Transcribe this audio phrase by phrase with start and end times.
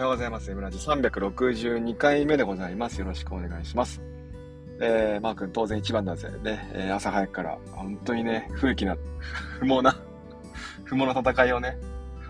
[0.00, 0.50] はようございます。
[0.50, 2.98] エムラジ362回目でございます。
[3.00, 4.00] よろしくお願いします。
[4.80, 6.30] えー、マー君当然一番だぜ。
[6.42, 8.96] ね、えー、朝早くから、本当にね、不気な、
[9.60, 9.94] 不毛な、
[10.84, 11.76] 不毛な戦いをね、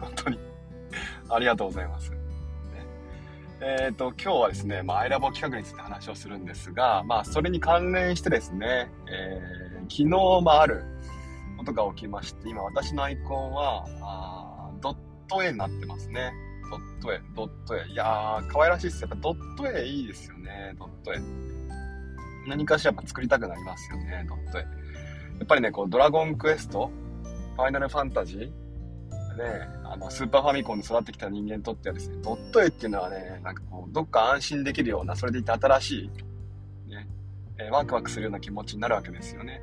[0.00, 0.38] 本当に、
[1.30, 2.10] ありがとうございます。
[2.10, 2.18] ね、
[3.60, 10.06] えっ、ー、と、今日はですね、まあ、アイラボ企画について話をするんですが、まあ、それに関連してですね、えー、昨日、
[10.42, 10.82] まあ、ある
[11.56, 14.96] ことが起きまして、今私のアイコンは、あドッ
[15.28, 16.32] ト絵になってますね。
[16.70, 17.88] ドット絵、ドット絵。
[17.88, 19.02] いやー、可愛らしいっす。
[19.02, 21.20] やっぱドット絵いいですよね、ドット絵。
[22.46, 24.60] 何かしらやっぱ作りたくなりますよね、ドット絵。
[24.62, 24.68] や
[25.44, 26.90] っぱりね、こう、ドラゴンクエスト、
[27.56, 28.40] ファイナルファンタジー、
[29.36, 36.10] ね、あの、スーパーファミコンで育ってきた人間にとってはですね、ドット絵っていうのはね、なんかこう、どっか安心できるような、それでいて新し
[36.86, 37.08] い、ね、
[37.58, 39.60] え、ワクワクするような気持ちになるわけですよね。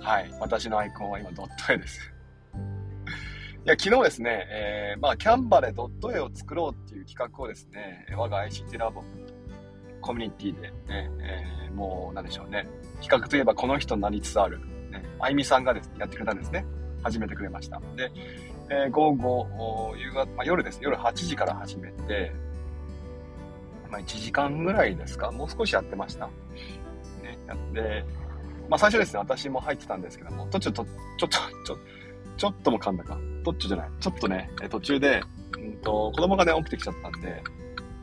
[0.00, 0.30] はい。
[0.40, 2.00] 私のアイコンは今ドット絵です。
[3.62, 9.02] いや、昨日ですね、えー、まあ、キャンバでドット絵を作ろうっていう企画をですね、我が ICT ラボ
[10.00, 12.66] コミュニティでね、えー、もう、なんでしょうね、
[13.02, 16.64] 企画といえばこの人になりつつある、ね、あいみさんがですね、やってくれたんですね。
[17.02, 17.80] 始めてくれました。
[17.96, 18.10] で、
[18.70, 22.32] えー、午後、夕方、まあ、夜です、夜8時から始めて、
[23.90, 26.28] まあ、1時間ぐらいですか、もう少しやってました。
[27.22, 28.06] ね、やって、
[28.70, 31.28] まあ、最初ですね、私も入ってたんですけども、と、ちょっと、ちょっ
[31.66, 31.78] と、
[32.38, 33.18] ちょっとも噛んだか。
[33.42, 33.88] どっちじゃない？
[34.00, 35.22] ちょっとね、途中で、
[35.58, 37.42] うんと、子供がね、起きてきちゃったんで、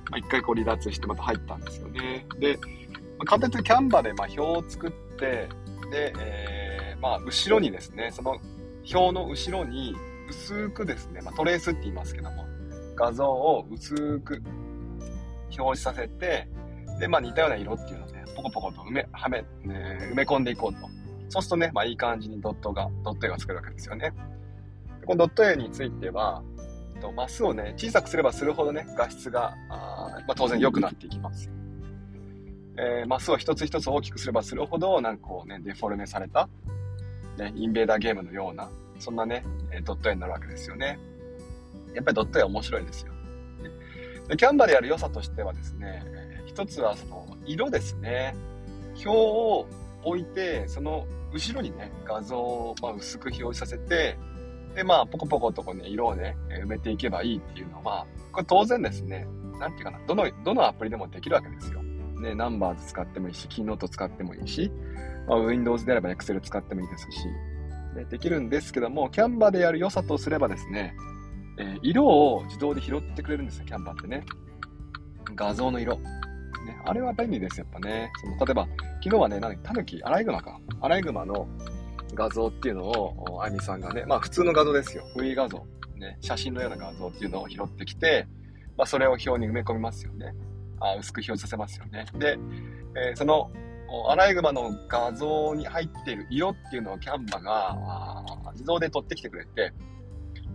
[0.10, 2.26] まあ、一回こう離脱してまた入ったんですよね。
[2.40, 5.50] で、まあ、簡単にキャンバで、ま、表を作って、
[5.92, 8.38] で、えー、まあ、後ろにですね、その
[8.94, 9.96] 表の後ろに
[10.30, 12.46] 薄くですね、まあ、トレースって言いますけども、
[12.96, 14.42] 画像を薄く
[15.58, 16.48] 表示させて、
[17.00, 19.46] で、まあ、似たような色っていうのをね、ポコポコと埋め、はめ、ね、
[20.14, 20.88] 埋め込んでいこうと。
[21.30, 24.14] そうするとね、まあいい感じにドットが、ドット絵が作るわけですよね。
[25.08, 26.44] このドット絵については、
[27.16, 31.50] マスをね、小さくすればするほどね、画質が、あまあ、当然良くなっていきます。
[32.78, 36.50] えー、マスを一つ一つ大きくすればするほど、なんかこうね、デフォルメされた、
[37.38, 38.70] ね、インベーダーゲームのような、
[39.00, 39.46] そんなね、
[39.86, 41.00] ドット絵になるわけですよね。
[41.94, 43.14] やっぱりドット絵面白いですよ。
[44.28, 46.04] でキャンバでやる良さとしてはですね、
[46.46, 48.36] 一つはその色ですね。
[49.06, 49.68] 表を
[50.04, 54.18] 置いて、その後ろにね、画像をま薄く表示させて、
[54.78, 59.28] で、まあ、ポコポコとこね、色をね、埋めていけばいいっていうのは、これ当然ですね、
[59.60, 61.82] なんていうかな、どの、どのアプリでもできるわけですよ。
[61.82, 64.72] ね、ナンバーズ使ってもいいし、キーノート使ってもいいし、
[65.28, 67.26] まあ、Windows であれば Excel 使ってもいいですし、
[67.96, 70.96] ね、できるんですけども、キャンバーでやる良さとすればですね、
[71.58, 74.24] えー、色を自動で拾ってくれるんですよ、キャンバーってね。
[75.36, 75.96] 画像の色。
[75.96, 76.02] ね、
[76.86, 78.12] あれは便利です、やっぱね。
[78.22, 78.68] その例えば、
[79.04, 80.60] 昨日はね、何、タヌキ、アライグマか。
[80.82, 81.48] アライグマの
[82.14, 85.04] 画像っていうのを、あみさんがね、まあ普通の画像ですよ。
[85.16, 85.66] フリー画像。
[85.98, 88.28] ね、写真のような画像っていうのを拾ってきて、
[88.78, 90.34] まあそれを表に埋め込みますよね。
[90.80, 92.06] あ薄く表示させますよね。
[92.14, 92.38] で、
[92.96, 93.52] えー、その、
[94.10, 97.76] アライグマの画像に入っている色っていうのをキャンバが
[98.52, 99.74] 自動で取ってきてくれて、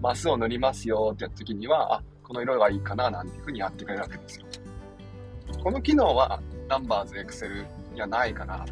[0.01, 4.47] マスを塗りますよってやった時には、あ、この色がいいかななんていうふうにやってくれるわけですよ。
[5.63, 8.65] この機能はナンバーズエクセルにはないかな。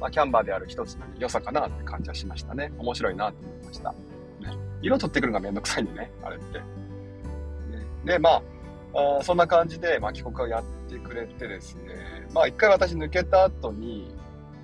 [0.00, 2.72] まあ、キャンバーである一つの良さかなって感じはしましたね。
[2.78, 3.90] 面白いなって思いました。
[3.92, 3.96] ね、
[4.80, 6.58] 色取ってくるのがめんどくさいんでね、あれって。
[6.58, 6.64] ね、
[8.04, 14.08] で、まあ、あそんな感じで、まあ、帰国をやってくれてですね、まあ、一回私抜けた後に、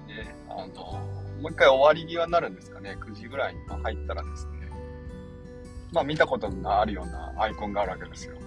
[0.07, 4.71] ね、あの、もう一回終わり際になるんですかね、9時ぐらいに入ったらですね、
[5.93, 8.35] まあ、見たことのあるようなアイコンがあるわけですよ。
[8.35, 8.41] ね、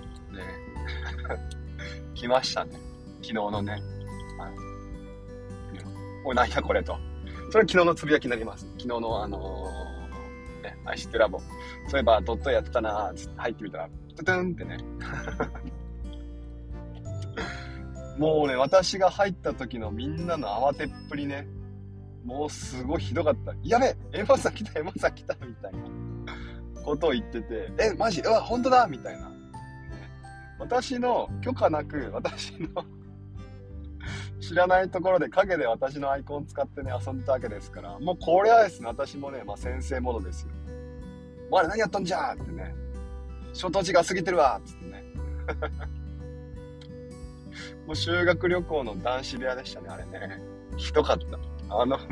[2.15, 2.71] 来ましたね。
[3.21, 3.73] 昨日のね。
[3.73, 4.66] はい。
[6.25, 6.97] お、なんやこれと。
[7.49, 8.65] それは昨日のつぶやきになります。
[8.77, 11.39] 昨日のあのー、ね、アイシットラボ。
[11.87, 14.77] そういえばドットやってたなつって入ってみたら、トゥトゥンってね。
[18.17, 21.47] もうね、私が入った時のみんなの慌てっぷりね、
[22.25, 23.53] もうすごいひどかった。
[23.63, 25.79] やべエマさん来た、エマさん来た、みたいな
[26.83, 28.21] ことを言ってて、え、マジ？
[28.21, 29.31] うわ、本当だみたいな。
[30.59, 32.83] 私の許可なく、私の
[34.47, 40.51] 知らないところで影で私のアイコン使ってね、遊んでたわけですから、もうこれはですね、私もね、まあ先生ものですよ。
[41.51, 42.73] もうあれ何やったんじゃってね、
[43.53, 45.03] 初等地が過ぎてるわっつってね。
[47.85, 50.41] もう修学旅行の男子部屋でしたね、あれね。
[50.77, 51.17] ひどかっ
[51.67, 51.75] た。
[51.75, 52.05] あのね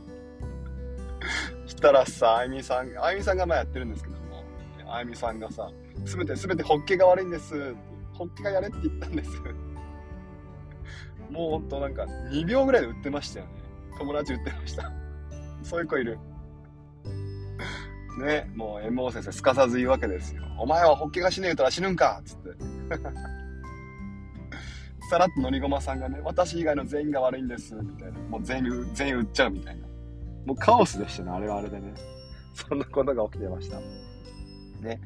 [1.64, 4.44] したらさ、あゆみさん、あゆみさんがまあやってるんですけども、
[4.86, 5.70] あゆみさんがさ、
[6.04, 7.74] すべて、すべてホッケが悪いんです。
[8.12, 9.30] ホッケがやれって言ったんです。
[11.30, 13.52] もうほんとなんか2秒ぐらいで売ってましたよね。
[13.98, 14.92] 友達売ってました。
[15.62, 16.18] そういう子いる。
[18.18, 20.42] ね、もう MO 先生すかさず言うわけですよ。
[20.58, 22.50] お前はホッケが死ねえたら死ぬんかつって。
[25.08, 28.18] さらっとのりごまさんがね、私以外の全員が悪いんです、みたいな。
[28.28, 29.86] もう全員、全員売っちゃうみたいな。
[30.46, 31.94] もうカオスでしたね、あれはあれでね。
[32.54, 33.80] そんなことが起きてました。
[34.80, 35.00] ね。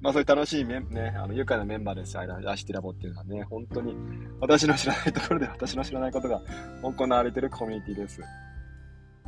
[0.00, 3.96] まあそういう楽しいメね、あの、愉快なメンバーですよ、アシティラボっていうのはね、本当に
[4.40, 6.42] 私の知らないところで私の知らないことが
[6.82, 8.20] 行われてるコミュニティです。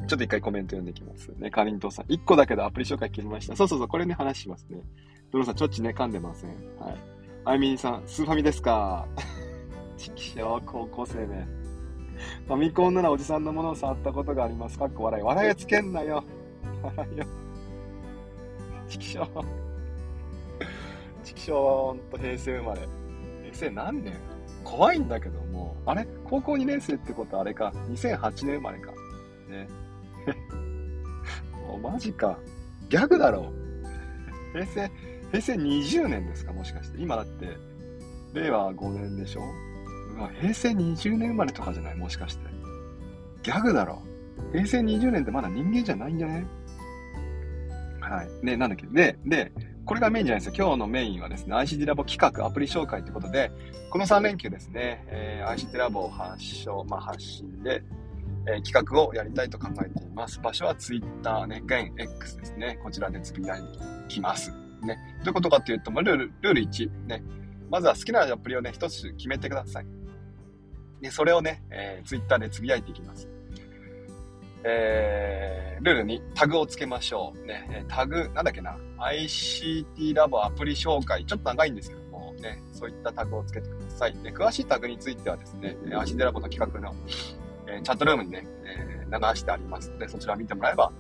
[0.07, 1.51] ちょっと一回コメント読んでいきますね。
[1.51, 2.05] かりんとうさん。
[2.09, 3.57] 一個だけどアプリ紹介切りました。
[3.57, 4.81] そうそうそう、これね、話しますね。
[5.33, 6.51] ドロさん、ちょっちね、噛んでません。
[6.51, 6.97] はい。
[7.45, 9.07] あいみんさん、スーファミですか？
[9.97, 11.49] ちきしょう、高校生ね。
[12.47, 14.79] ファミコンならおじさんのものを触ったことがあります。
[14.79, 15.25] かっこ笑い。
[15.25, 16.23] 笑いつけんなよ。
[16.83, 17.27] 笑いよ。
[18.89, 19.68] ちきしょう。
[21.49, 22.81] ちきしょうはほんと平成生まれ。
[23.45, 24.15] 平成何年？
[24.65, 25.75] 怖いんだけども。
[25.87, 26.07] あれ？
[26.25, 27.73] 高校2年生ってことあれか。
[27.91, 28.93] 2008年生まれか。
[29.49, 29.67] ね。
[31.67, 32.39] もうマジか。
[32.91, 33.51] ギャグだろ。
[34.53, 34.91] 平成、
[35.31, 36.53] 平成20年ですか？
[36.53, 37.01] もしかして。
[37.01, 37.57] 今だって、
[38.35, 39.43] 令和5年でしょ？
[40.43, 41.97] 平成20年生まれとかじゃない？
[41.97, 42.43] もしかして。
[43.43, 44.03] ギャグだろ。
[44.53, 46.45] 平成20年ってまだ人間じゃないんじゃね？
[48.01, 48.29] はい。
[48.45, 48.87] ね、なんだっけ？
[48.89, 49.51] で、で、
[49.89, 50.67] これがメインじゃないですよ。
[50.67, 53.51] 今日のメインはですね、ICT ラボ企画、アプリ紹介ということで、
[53.89, 57.83] この3連休ですね、えー、ICT ラボを発祥、まあ、発信で、
[58.47, 60.41] えー、企画をやりたいと考えています。
[60.41, 62.79] 場所は Twitter ね、現 X ですね。
[62.83, 63.63] こちらでつぶやい
[64.09, 64.51] きます。
[64.83, 64.99] ね。
[65.21, 67.23] どういうことかっていうと、まあ、ルール、ルール1、ね。
[67.71, 69.87] まずは好きなアプリをね、一つ決めてください。
[71.01, 73.27] で、それをね、えー、ツイッターでつぶやいていきます。
[74.71, 77.47] えー、ルールにタグをつけましょう。
[77.47, 84.15] ね、タグ、なんだっけな、ICT ラボアプリ紹介、ちょっと長いんですけども、ね、そういったタグをつけてください。
[84.23, 86.95] で、詳しいタグについてはですね、ICT ラボの企画の、
[87.67, 90.93] えー、チャットルームにね、えー、流してありますので、そちらを見てもらえば、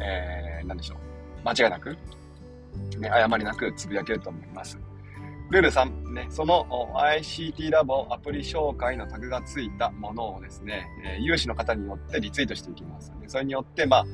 [0.00, 0.98] えー、なんでしょう。
[1.44, 1.96] 間違いなく、
[2.96, 4.78] ね、誤りなくつぶやけると思います。
[5.50, 6.64] ルール3、ね、その
[6.94, 13.12] ICT ラボアプリ紹介のタグがついたものをですね、えー、有志の方によってリツイートしていきます。
[13.20, 14.04] でそれによって、ま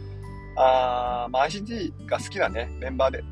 [0.57, 3.23] あ、あまあ、ICT が好きなね、メンバーで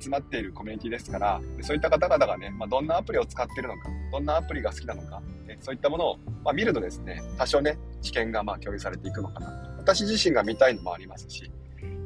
[0.00, 9.74] 集まっているコミュニティですから、そういった方々がね、まあ、どんなアプリを使っているのか、どんなアプリが好きなのか、ね、そういったものを、まあ、見るとですね、多少ね、知見がまあ共有されていくのかな。
[9.76, 11.52] 私自身が見たいのもありますし、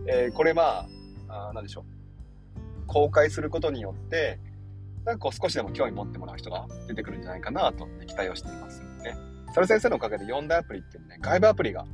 [0.08, 0.88] えー、これま
[1.28, 2.86] あ、あなんでしょう。
[2.88, 4.40] 公開することによって、
[5.04, 9.16] なんかこう少しでも興味持ってもらう人が出てくるんじゃないかなと、ね、期待をしていますね。
[9.54, 11.86] それ先生のおかげで4大アプリっていうね、外部アプリが、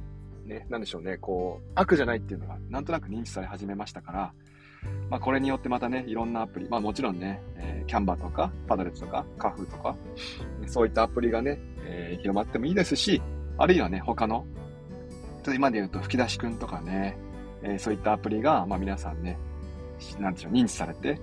[0.47, 4.33] ね、なんでしょうね、こう、悪じゃないっていうのがなんとなく認知され始めましたから、
[5.11, 9.97] まあこれによってまたね、いろんなアプリ、まあもちろんね、えー、キャンバーとか、パドレットとか、カフーとか、
[10.67, 13.21] そういったアプリがね、えー、広まってもいいですし、
[13.59, 14.47] あるいはね、他の、
[15.37, 17.19] ちょっと今で言うと吹き出しくんとかね、
[17.63, 19.39] えー、そういったアプリが、まあ皆さんね、
[20.19, 21.21] なんでしょう、認知されて、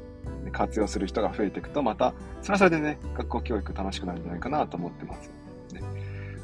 [0.51, 5.31] 活用する人が増えていくと、また、それはそれでね、学校教育楽しくなるんじゃないかなと思ってます。
[5.73, 5.81] ね、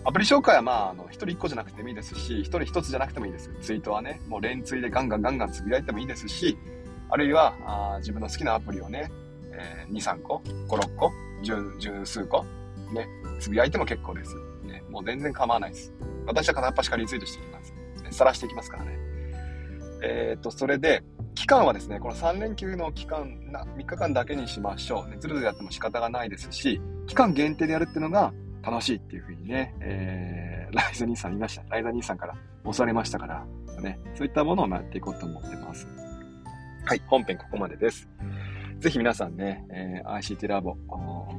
[0.04, 3.52] アプリ紹介はまあ、あの、一人一個じゃなくてもいいですし、一人一つじゃなくてもいいです。
[3.62, 6.58] ツイートはね、もう連ツイでガンガンガンガンつぶやいてもいいですし、
[7.10, 9.12] あるいは、あ自分の好きなアプリをね、
[9.52, 11.12] えー、2、3個、5、6個、
[11.44, 12.44] 十、十数個、
[12.94, 13.08] ね、
[13.40, 14.36] つぶやいても結構です。
[14.64, 15.94] ね、もう全然構わないです。
[16.26, 17.72] 私は片っ端からリツイートしていきます。
[18.04, 19.13] ね、晒していきますからね。
[20.04, 21.02] えっ、と、それで、
[21.34, 25.10] 期間はですね、この3連休の期間、な3日間だけにしましょう。
[25.10, 31.64] ね、ずるずるやっても仕方がないですし、期間限定でやるっていうのが楽しいっていうふうにね、えー、ライザ兄さん言いました。
[31.70, 33.46] ライザ兄さんから教わりましたから、
[33.82, 35.88] ね、そういったものをやっていこうと思ってます。
[36.86, 38.10] はい、本編ここまでです。
[38.80, 40.76] ぜひ皆さんね、えー、ICT ラボ、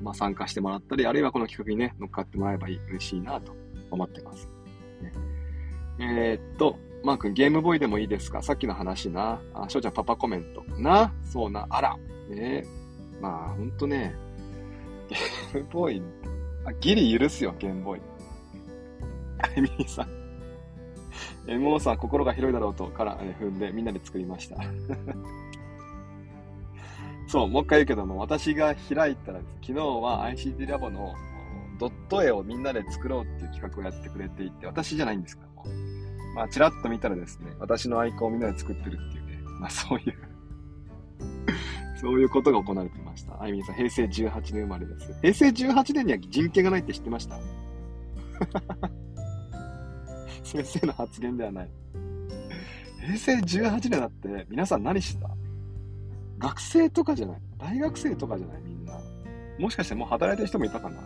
[0.01, 3.55] まあ、参加してもらったり、あるいはこの企画にね、乗っかってもらえばいい嬉しいなと
[3.91, 4.49] 思ってます。
[5.03, 5.13] ね、
[5.99, 8.43] えー、っと、マー君、ゲームボーイでもいいですか？
[8.43, 9.41] さっきの話な。
[9.53, 10.65] あ、翔ちゃんパパコメント。
[10.81, 11.13] な？
[11.25, 11.67] そうな。
[11.69, 11.97] あら。
[12.31, 12.65] ね
[13.21, 14.15] まあ、ほんとね、
[15.09, 16.03] ゲームボーイ、
[16.67, 18.03] あ、ギリ許すよ、ゲームボーイ。
[19.57, 20.09] エミリーさん。
[21.47, 24.57] え、モーさん、心が広いだろうと、から、え踏んで、みんなで作りました。
[27.29, 31.13] そう、もう一回言うけども、私が開いたら、昨日は ICT ラボの
[31.79, 35.65] ドット絵をみんなで作ろうっていう企画をやってくれていて、私じゃないんですけども、
[36.35, 40.15] まあ、ちらっと見たらですね、私のアイコンをみんなで作ってるっていうね、まあ、そういう
[42.01, 43.41] そういうことが行われてました。
[43.41, 45.15] あいみんさん、平成18年生まれです。
[45.23, 47.39] 平成18年には人権がないって知ってました？
[50.43, 51.71] 先生の発言ではない。
[53.01, 55.31] 平成18年だって、皆さん何した？
[56.39, 57.41] 学生とかじゃない？
[57.59, 58.63] 大学生とかじゃない？
[58.63, 58.99] みんな。
[59.59, 61.01] もしかしてもう働いてる人もいたかな？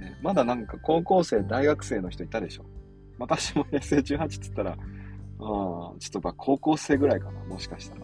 [0.00, 2.64] ね、まだなんか高校生、大学生の人いたでしょ？
[3.22, 4.76] 私も平成18って言ったら、あ
[5.38, 8.02] ちょっとまあ高校生ぐらいかな、もしかしたら。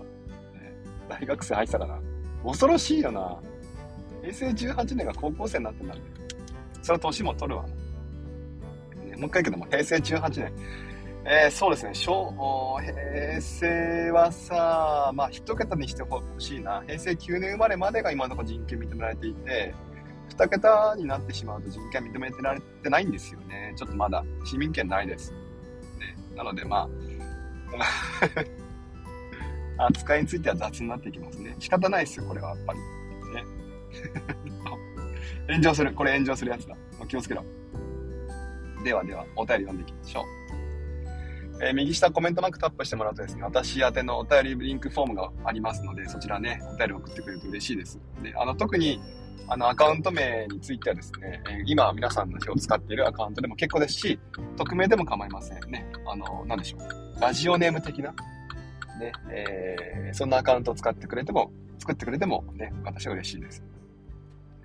[1.09, 1.99] 大学生入ってたかな。
[2.45, 3.39] 恐ろしいよな。
[4.23, 6.03] 平成18年が高校生になってんだって。
[6.83, 7.65] それは年も取るわ。
[7.67, 10.53] ね、もう一回言うけども、平成18年。
[11.25, 16.83] えー、そうですね、小、平成はさ、まあ、一桁にしてほしいな。
[16.87, 19.75] 平成9年生まれまでが今のところ人権認められていて、
[20.29, 23.73] 二桁になってしまうと人権認めてられてないんですよね。
[23.77, 25.33] ちょっとまだ市民権ないです。
[25.33, 26.89] ね、なので、ま
[29.79, 31.57] あ、 扱いについては雑になっていきますね。
[31.59, 32.79] 仕方ないですよ、これはやっぱり。
[32.79, 33.45] ね。
[35.49, 35.93] 炎上する。
[35.93, 36.77] これ炎上するやつだ。
[37.09, 37.45] 気をつけろ。
[38.85, 40.39] ではでは、お便り読んでいきましょう。
[41.61, 47.99] えー、右下コメントマークタップしてもらうとですね、私宛てのお便りリンクフォームがありますので、そちらね、お便り送ってくれると嬉しいです。
[48.23, 49.01] で、あの、特に、
[49.47, 54.19] あの、アカウント名についてはですね、え、今皆さんの手を使っているアカウントでも結構ですし、
[54.57, 55.87] 匿名でも構いませんね。
[56.07, 57.21] あの、なんでしょう。
[57.21, 58.13] ラジオネーム的な、
[58.99, 63.63] ね、えー、そんなアカウントを使ってくれても、作ってくれてもね、私は嬉しいです。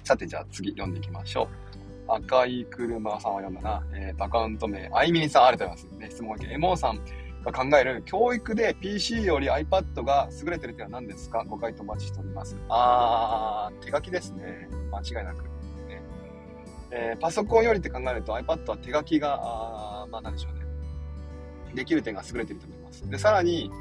[0.03, 2.11] さて、じゃあ次読んでいきましょう。
[2.11, 3.83] 赤い車さんは読んだな。
[3.93, 5.99] えー、アカウント名、あいみにさん、ありがとうございます。
[5.99, 6.99] ね、質問がエモーさん
[7.43, 11.43] が考える、教育で PC より iPad が優れてる点は何ですか？
[11.47, 12.57] ご回答お待ちしております。
[12.69, 14.67] あー、手書きですね。
[14.91, 15.43] 間違いなく。
[15.43, 16.01] ね
[16.91, 20.61] えー、パソコンよりって考えると iPad は手書きが、あまあなんでしょうね。
[21.75, 23.09] できる点が優れてると思います。
[23.09, 23.71] で、さらに、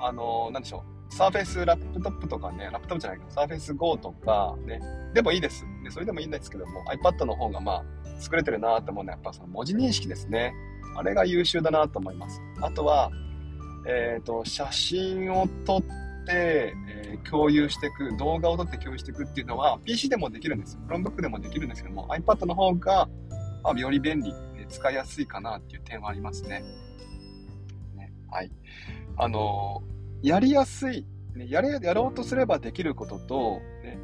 [0.00, 1.14] あのー、なんでしょう。
[1.14, 4.80] Surface Laptop とかね、ラップトップじゃないけど、サーフェイス Go とかね、
[5.12, 5.66] でもいいです。
[5.82, 7.84] で、それでもいいんですけども、iPad の方がまあ、
[8.30, 10.54] 優れてるなと思うのは、やっぱその文字認識ですね。
[10.94, 12.40] あれが優秀だなと思います。
[12.60, 13.10] あとは、
[13.86, 15.80] え、ー、と、写真を撮っ
[16.26, 20.80] て、えー、共有していく、動画を撮って共有していくっていうのは、PC でもできるんですよ。
[20.88, 23.08] Chromebook でもできるんですけども、iPad の方が、
[23.62, 24.34] まあ、より便利、
[24.68, 26.62] 使いやすいかなっていう点はありますね。
[27.96, 28.50] ねはい。
[29.16, 29.82] あの、
[30.22, 33.98] やりやすいね、やれ、やろうとすればできることと、ね、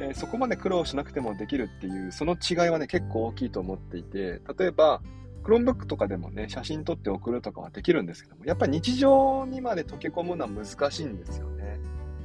[0.00, 5.02] えー、そこまで苦労しなくてもできるっていう、その違いはね、結構大きいと思っていて、例えば、
[5.42, 11.78] Chromebook とかでもね、写真撮って送るとかはできるんですけども、やっぱり日常にまで溶け込むのは難しいんですよね。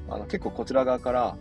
[0.09, 1.37] あの、結構こちら側から、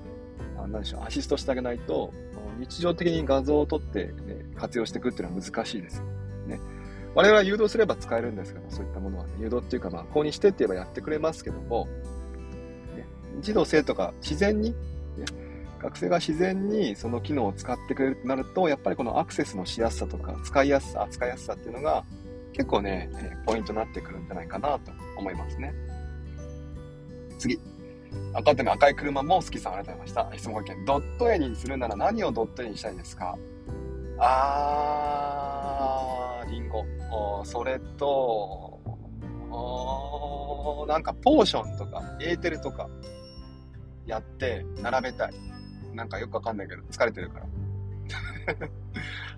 [0.59, 2.13] あなんでしょう、アシストしてあげないと、
[2.59, 6.03] 日常的に画像を撮って、ね、活用していくっていうのは難しいです
[6.47, 6.61] ね。
[7.15, 11.89] 我々は誘導すれば使えるんですけど、そういったものはね、誘導っていうか、まあ、購入してって言えばやってくれますけども、
[13.41, 14.77] 児童生徒が自然に、ね、
[15.85, 22.03] 学生が自然にその機能を使ってくれるとなると、やっぱりこのアクセスのしやすさとか、使いやすさ、扱いやすさっていうのが
[22.53, 23.11] 結構ね、
[23.45, 25.75] ポイントになってくるんじゃないかなと思いますね。
[27.39, 27.61] 次。
[28.33, 30.39] 赤手の赤い車も好きさんありがとうございました。
[30.39, 30.85] 質問ご意見。
[30.87, 33.37] ドット絵にするなら何をドット絵にしたいですか？
[34.19, 36.85] あー、リンゴ。
[37.45, 38.81] それと、
[40.89, 42.89] なんかポーションとか、エーテルとか、
[44.07, 45.35] やって並べたい。
[45.95, 47.47] なんかよくわかんないけど、疲れてるから。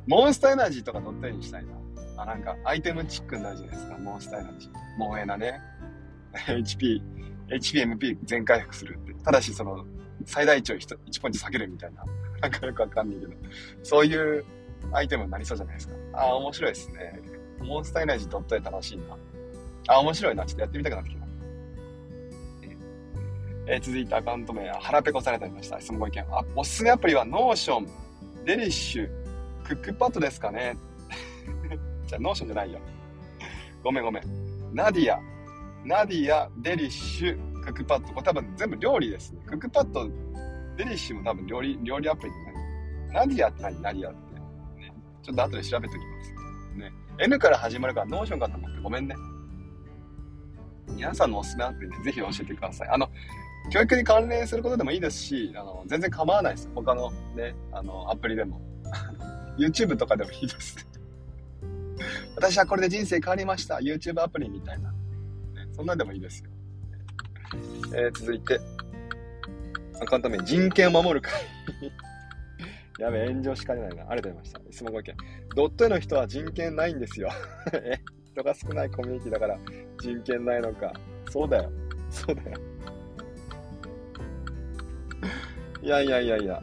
[0.07, 1.73] モンスターエナジーとか乗ったりにしたいな。
[2.23, 4.71] あ、なんかアイテムチックになるじゃないですか、モンスターエナジー。
[4.99, 5.61] モンエナね。
[6.47, 7.03] HP、
[7.49, 9.15] HPMP 全回復するって。
[9.25, 9.85] ただし、その、
[10.25, 12.05] 最大値を 1, 1ポイント下げるみたいな。
[12.41, 13.33] なんかよくわかんないけど。
[13.83, 14.45] そういう
[14.93, 15.95] アイテムになりそうじゃないですか。
[16.15, 17.21] ああ、面白いですね。
[17.61, 19.05] モンスターエナジードットで楽しいな。
[19.89, 20.45] あ、面白いな。
[20.47, 21.26] ちょっとやってみたくなってきた。
[23.69, 25.81] えー、続いてアカウント名は、腹ペコされておりました。
[25.81, 26.25] 質問ご意見。
[26.31, 27.89] あ、おすすめアプリは Notion、
[28.45, 29.09] デリッシュ、
[29.65, 30.77] クックパッドですかね
[32.07, 32.79] じゃあ、 Notion じゃないよ。
[33.83, 34.23] ごめんごめん。
[34.73, 38.09] Nadia、Nadia、デリッシュ、クックパッド。
[38.09, 39.41] これ多分全部料理ですね。
[39.47, 40.09] クックパッド、
[40.77, 42.55] デリッシュも多分料理、料理アプリでね。
[43.13, 43.83] Nadia って何？
[43.83, 44.35] Nadia って。
[44.81, 44.93] ね。
[45.23, 46.35] ちょっと後で調べておきます。
[46.79, 46.93] ね。
[47.19, 49.17] N から始まるから Notion かと思ってごめんね。
[50.89, 52.89] 皆さんのおすすめアプリね、ぜひ教えてください。
[52.89, 53.09] あの、
[53.71, 56.71] 教育に関連することでもいいですし、あの、全然構わないです。
[56.75, 58.61] 他のね、あの、アプリでも。
[59.59, 60.87] YouTube とかでもいいです。
[62.37, 63.77] 私はこれで人生変わりました。
[63.77, 64.91] YouTube アプリみたいな。
[64.93, 64.97] ね、
[65.73, 66.51] そんなんでもいいですよ。
[67.95, 68.61] えー、続いて、
[70.01, 71.33] アカウント名、人権を守る会。
[73.01, 74.03] やべ、炎上しかねないな。
[74.09, 74.61] ありがとうございました。
[74.71, 75.15] 質問ご意見。
[75.55, 77.31] ドット絵の人は人権ないんですよ。
[77.73, 79.59] え、人が少ないコミュニティだから
[79.99, 80.93] 人権ないのか。
[81.31, 81.73] そうだよ。
[82.11, 82.61] そうだよ。
[85.87, 86.61] いやいやいやいや。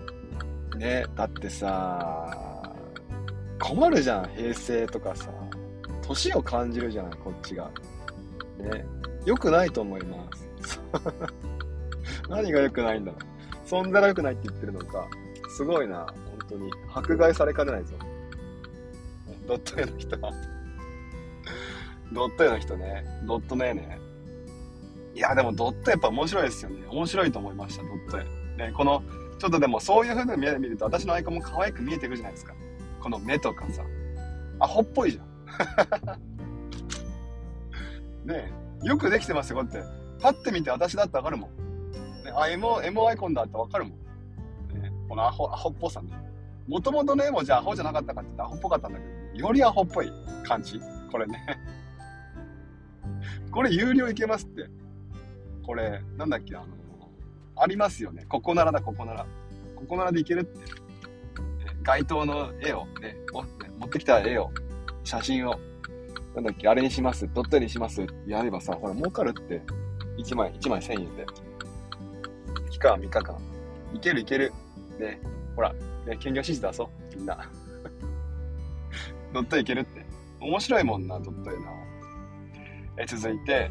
[0.76, 2.76] ね、だってさ、
[3.58, 5.32] 困るじゃん、平成とかさ。
[6.02, 7.72] 年を感じるじゃない、こっちが。
[8.58, 8.86] ね。
[9.26, 10.28] 良くないと思いま
[10.62, 10.82] す。
[12.28, 13.66] 何が良くないんだろう。
[13.66, 15.08] 存在が良くないって言ってるのか。
[15.56, 16.16] すごいな、本
[16.50, 16.70] 当に。
[16.94, 17.96] 迫害されかねないぞ。
[19.48, 20.34] ドット絵の人は。
[22.12, 23.06] ドット絵の人ね。
[23.26, 23.98] ドットの絵ね。
[25.16, 26.86] いや、でもドットやっぱ面白いですよね。
[26.90, 28.43] 面白いと思いました、ドット絵。
[28.58, 29.04] ね、この、
[29.40, 32.54] ちょっとでもそういう風に見ると私のアイコンも可愛く見えてくるじゃないですか。
[33.02, 33.84] この目とかさ。
[34.60, 36.18] アホっぽいじゃん。
[38.28, 39.92] ね、よくできてますよ、こうやって。
[40.22, 41.50] パッて見て私だってわかるもん。
[42.24, 44.82] ね、あ、エモ、エモアイコンだってわかるもん。
[44.82, 46.10] ね、このアホ、アホっぽさね。
[46.68, 49.06] もともとね、もじゃあアホじゃなかったかって言ったらアホっぽかったんだけ
[49.38, 50.12] ど、よりアホっぽい
[50.48, 50.80] 感じ。
[51.12, 51.46] これね。
[53.52, 54.70] これ有料いけますって。
[55.66, 56.68] これ、なんだっけ、あの、
[57.56, 58.26] ありますよね。
[58.28, 59.26] ここならだ、ここなら。
[59.76, 60.60] ここならでいけるって。
[61.84, 63.18] 街灯の絵をね、
[63.80, 64.52] 持ってきた絵を、
[65.04, 65.60] 写真を、
[66.34, 69.62] なんだっけ、あれにします、ドットにしますやればさ、ほら、儲かるって。
[70.18, 71.26] 1枚、1枚1000円で。
[72.70, 73.38] 期間3日間。
[73.94, 74.54] いけるいける。
[75.00, 75.20] ね、
[75.56, 77.50] ほら、ね、兼業指示出そう、みんな。
[79.34, 80.06] ドットいけるって。
[80.40, 81.72] 面白いもんな、ドット絵な。
[82.98, 83.70] え続いて、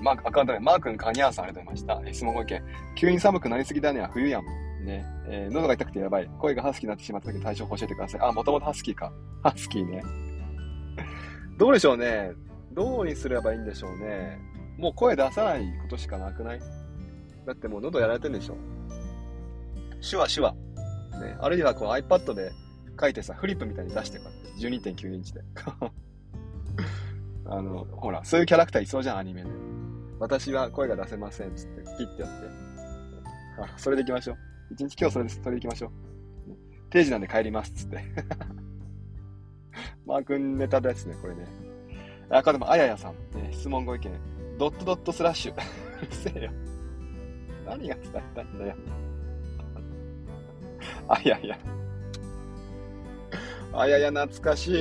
[0.00, 2.12] ー、マーク、アカウント名、マー君、カニャーさんありがとうございました。
[2.12, 2.62] 質問ご意見。
[2.96, 4.44] 急に寒くなりすぎだね冬やん。
[4.84, 5.04] ね。
[5.28, 6.30] えー、喉が痛くてやばい。
[6.38, 8.20] 声がハスキーになってしまった時対処法教えてください。
[8.22, 9.12] あ、もともとハスキーか。
[9.42, 10.02] ハスキーね。
[11.58, 12.32] どうでしょうね。
[12.72, 14.38] どうにすればいいんでしょうね。
[14.78, 16.60] もう声出さないことしかなくない？
[17.46, 18.56] だってもう喉やられてるんでしょ。
[20.08, 20.52] 手話、手話。
[21.20, 21.36] ね。
[21.38, 22.52] あるいはこう iPad で
[22.98, 24.60] 書いてさ、フリップみたいに出してこう。
[24.60, 25.40] 12.9インチで。
[27.46, 29.50] あの、ほら、そういうキャラクターいそうじゃん、アニメで。
[30.20, 32.46] 私は声が出せません、つって、ピッてやって。
[33.62, 34.36] あ、それで行きましょう。
[34.70, 35.40] 一日今日それです。
[35.42, 35.90] それで行きましょう。
[36.90, 38.04] 定時なんで帰ります、つって。
[40.06, 41.46] マー君ネタですね、これね。
[42.28, 44.12] あ、かでも、あややさん、ね、質問ご意見。
[44.58, 45.54] ドットドットスラッシュ。
[45.56, 45.56] う
[46.02, 46.50] るせえよ。
[47.64, 48.74] 何が伝えたいんだよ。
[51.08, 51.58] あやや。
[53.72, 54.78] あやや、懐かしい。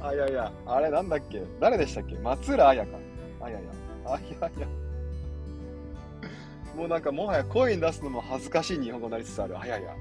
[0.00, 1.42] あ、いやいや、あれなんだっけ？
[1.60, 2.16] 誰でしたっけ？
[2.18, 2.98] 松浦綾か。
[3.40, 3.70] あ、いやいや。
[4.14, 4.66] あ、いやいや。
[6.76, 9.58] もうなんかもはや声に出すのも恥ずかしい日本語になりつつある。
[9.58, 9.94] あ、いやいや。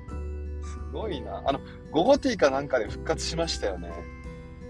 [0.63, 1.41] すごいな。
[1.46, 1.59] あの、
[1.91, 3.91] ゴゴティーかなんかで復活しましたよね。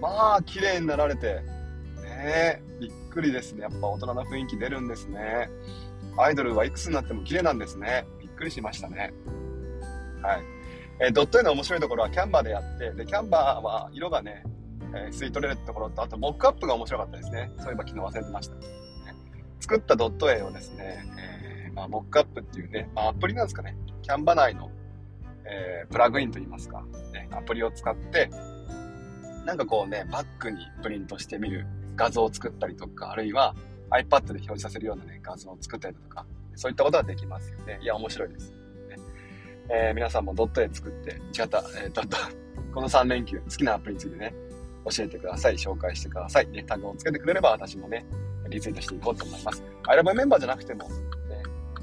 [0.02, 1.42] まあ、綺麗になられて。
[1.96, 3.64] ねえ、びっくりですね。
[3.64, 5.50] やっぱ大人の雰囲気出るんですね。
[6.18, 8.08] アイドルはいくつになっても綺麗なんですね。
[8.20, 9.14] びっくりしましたね。
[10.22, 10.42] はい。
[11.00, 14.44] えー、ドット絵の面白いところはキャンバーでやって、で、キャンバーは色がね、
[14.96, 17.52] えー、吸い取れるところと、あと、モックアップが面白かったですね。
[17.58, 18.87] そういえば昨日忘れてました。
[19.68, 21.06] 作ったドット絵をですね、
[21.68, 23.76] えー、まあ、モックアップっていうね、まあ、アプリなんですかね。
[24.02, 24.72] キャンバ内の、
[25.44, 28.30] えー、プラグインといいますか、ね、アプリを使って、
[29.46, 33.56] なんかこうね、バックにプリントしてみる画像を作ったりとか、あるいは
[33.90, 36.26] iPad で表示させるようなね、画像を作ったりとか、
[36.56, 37.80] そういったことができますよね。
[37.82, 38.52] いや、面白いです。
[38.52, 38.96] ね
[39.70, 42.16] えー、皆さんもドット絵作って、違った、えー、ドット、
[42.74, 44.34] この3連休、好きなアプリについてね、
[44.90, 45.56] 教えてください。
[45.56, 46.48] 紹介してください。
[46.48, 48.06] ね、タグをつけてくれれば私もね、
[48.50, 49.64] リツイートしていこうと思います。
[49.88, 50.90] アイラブメンバーじゃなくても、ね、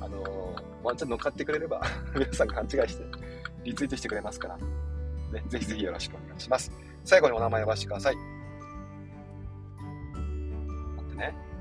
[0.01, 1.83] あのー、ワンチャン乗っかってくれれば
[2.15, 3.05] 皆さん勘違いして、
[3.65, 4.65] リツイートしてくれますから、ね、
[5.49, 6.71] ぜひぜひよろしくお願いします。
[7.05, 8.17] 最後にお名前を呼ばせてください。
[10.97, 11.55] 待ってね。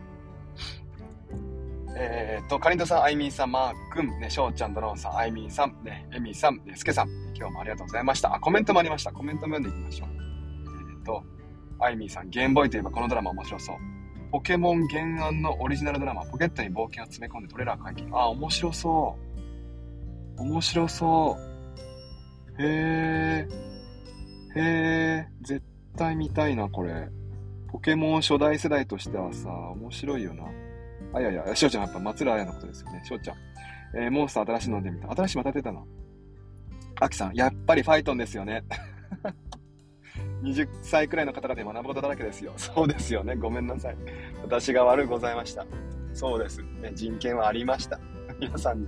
[1.96, 8.34] えー、っと、かりんとさん、あいみんさん、マー君、ね、しょうちゃん、ドローンさん、あいみんさん、ね、えみさん、ね、すけさん、今日もありがとうございました。
[8.34, 9.12] あ、コメントもありました。
[9.12, 10.10] コメントも読んでいきましょう。
[10.10, 11.24] えー、っと、
[11.80, 13.76] アイミーさん、ゲームボーイといえばこのドラマ面白そう。
[14.34, 18.10] ポケモン原案のオリジナルドラマ、ポケットに冒険を詰め込んでトレーラー解禁。
[18.14, 19.16] あ、面白そ
[20.40, 20.42] う。
[20.42, 21.38] 面白そ
[22.58, 22.64] う。
[22.64, 23.48] へえ。
[24.56, 25.28] へえ。
[25.44, 25.62] 絶
[25.96, 27.10] 対見たいな、これ。
[27.68, 30.46] ポケモン初代世代としてはさ、面白いよな。
[31.14, 33.04] あ、いやいや、しょうちゃんやっぱ松浦綾のことですよね。
[33.06, 33.38] しょうちゃん。
[33.96, 35.12] えー、モンスター新しいのでみた。
[35.12, 35.84] 新しいまた出たな。
[37.02, 38.64] アキさん、やっぱりファイトンですよね。
[40.44, 42.54] 20歳くらいの方々で学ぶことだらけですよ。
[42.58, 43.36] そうですよね。
[43.36, 43.98] ごめんなさい。
[44.44, 45.66] 私が悪うございました。
[46.14, 46.62] そうです。
[46.62, 48.00] ね、人権はありました。
[48.40, 48.88] 皆さんに。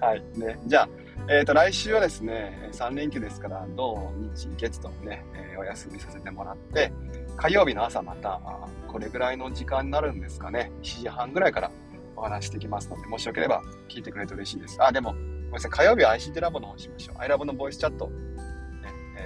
[0.00, 0.22] はい。
[0.36, 0.58] ね。
[0.66, 0.88] じゃあ、
[1.28, 6.92] えっ、ー、と、来週はですね、3連休ですから、土日月とね、えー、お休みさせてもらって、
[7.36, 8.40] 火曜日の朝また、
[8.88, 10.72] これぐらいの時間になるんですかね。
[10.82, 11.70] 7時半ぐらいから
[12.16, 14.82] お話してきますので、もしよければ聞いてくれると嬉しいです。
[14.82, 15.70] あ、でも、ごめんなさい。
[15.70, 17.16] 火曜日は ICT ラボの方しましょう。
[17.18, 18.10] iLab のボイスチャット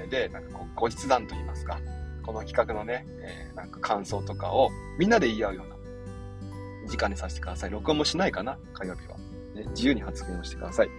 [0.08, 1.80] で、なんかこう、後日談といいますか、
[2.22, 7.70] この企画のね、えー、なんか感想とかをみんなで言い合うような時間にさせてください。
[7.70, 9.16] 録音もしないかな火曜日は。
[9.54, 10.90] ね、自由に発言をしてください。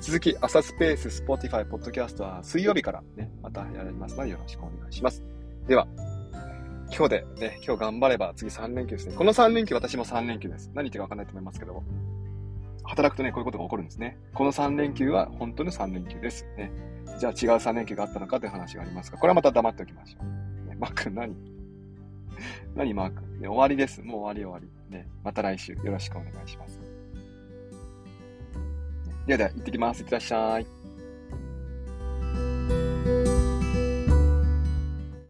[0.00, 5.22] 続き、朝スペース、 Spotify、ポッドキャストは水曜日からね、またやりますのでよろしくお願いします。
[5.66, 5.86] では、
[6.96, 9.16] 今日でね、今日頑張れば次3連休ですね。
[9.16, 10.70] この3連休私も3連休です。
[10.74, 11.82] 何言ってか分かんないと思いますけど、
[12.84, 14.18] 働くとね、こういうことが起こるんですね。
[14.34, 16.46] この3連休は本当の3連休です。
[16.56, 16.70] ね。
[17.18, 20.68] じゃあ違う3連休があったのかという話がありますが、これはまた黙っておきましょう。
[20.68, 21.34] ね、マーク何？
[22.74, 24.02] 何マーク、ね、終わりです。
[24.02, 24.94] もう終わり終わり。
[24.94, 26.80] ね、また来週よろしくお願いします。
[29.26, 30.00] ではでは、行ってきます。
[30.00, 30.73] いってらっしゃい。